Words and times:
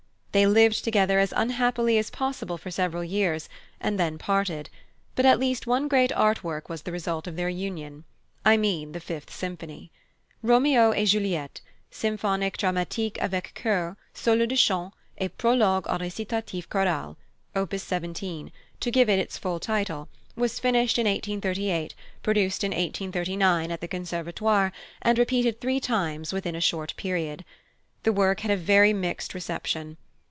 They 0.33 0.47
lived 0.47 0.85
together 0.85 1.19
as 1.19 1.33
unhappily 1.35 1.97
as 1.97 2.09
possible 2.09 2.57
for 2.57 2.71
several 2.71 3.03
years, 3.03 3.49
and 3.81 3.99
then 3.99 4.17
parted; 4.17 4.69
but 5.13 5.25
at 5.25 5.41
least 5.41 5.67
one 5.67 5.89
great 5.89 6.13
art 6.13 6.41
work 6.41 6.69
was 6.69 6.83
the 6.83 6.91
result 6.93 7.27
of 7.27 7.35
their 7.35 7.49
union: 7.49 8.05
I 8.45 8.55
mean 8.55 8.93
the 8.93 9.01
Fifth 9.01 9.29
Symphony. 9.29 9.91
"Roméo 10.41 10.97
et 10.97 11.03
Juliette, 11.03 11.59
symphonic 11.89 12.55
dramatique 12.55 13.17
avec 13.21 13.51
choeurs, 13.61 13.97
solos 14.13 14.47
de 14.47 14.55
chant, 14.55 14.93
et 15.17 15.37
prologue 15.37 15.85
en 15.89 15.99
récitatif 15.99 16.69
choral, 16.69 17.17
op. 17.53 17.71
17," 17.75 18.53
to 18.79 18.89
give 18.89 19.09
it 19.09 19.19
its 19.19 19.37
full 19.37 19.59
title, 19.59 20.07
was 20.37 20.61
finished 20.61 20.97
in 20.97 21.07
1838, 21.07 21.93
produced 22.23 22.63
in 22.63 22.71
1839 22.71 23.69
at 23.69 23.81
the 23.81 23.85
Conservatoire, 23.89 24.71
and 25.01 25.17
repeated 25.19 25.59
three 25.59 25.81
times 25.81 26.31
within 26.31 26.55
a 26.55 26.61
short 26.61 26.95
period. 26.95 27.43
The 28.03 28.13
work 28.13 28.39
had 28.39 28.51
a 28.51 28.55
very 28.55 28.93
mixed 28.93 29.33
reception. 29.33 29.97